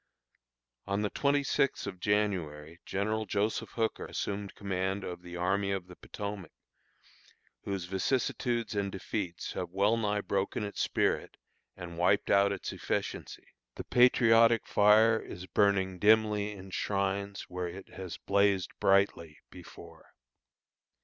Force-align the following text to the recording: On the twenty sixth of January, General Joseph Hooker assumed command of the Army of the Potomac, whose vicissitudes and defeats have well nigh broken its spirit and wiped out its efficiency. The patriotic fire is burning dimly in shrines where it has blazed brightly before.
On 0.87 1.03
the 1.03 1.11
twenty 1.11 1.43
sixth 1.43 1.85
of 1.85 1.99
January, 1.99 2.79
General 2.87 3.27
Joseph 3.27 3.69
Hooker 3.73 4.07
assumed 4.07 4.55
command 4.55 5.03
of 5.03 5.21
the 5.21 5.35
Army 5.37 5.69
of 5.71 5.85
the 5.85 5.95
Potomac, 5.95 6.51
whose 7.65 7.85
vicissitudes 7.85 8.73
and 8.75 8.91
defeats 8.91 9.53
have 9.53 9.69
well 9.69 9.97
nigh 9.97 10.21
broken 10.21 10.63
its 10.63 10.81
spirit 10.81 11.37
and 11.77 11.99
wiped 11.99 12.31
out 12.31 12.51
its 12.51 12.73
efficiency. 12.73 13.45
The 13.75 13.83
patriotic 13.83 14.65
fire 14.65 15.19
is 15.19 15.45
burning 15.45 15.99
dimly 15.99 16.51
in 16.53 16.71
shrines 16.71 17.43
where 17.43 17.67
it 17.67 17.89
has 17.89 18.17
blazed 18.17 18.71
brightly 18.79 19.37
before. 19.51 20.15